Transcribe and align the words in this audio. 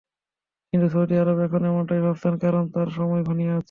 কিন্তু 0.73 0.87
Saudi 0.89 1.13
Arab 1.17 1.37
এখন 1.39 1.61
এমনটাই 1.65 2.01
ভাবছে, 2.01 2.27
কারণ 2.41 2.63
তার 2.75 2.89
সময় 2.97 3.21
ঘনিয়ে 3.23 3.51
আসছে। 3.51 3.59